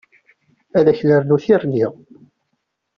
[0.77, 1.85] Ad k-nernu tirni.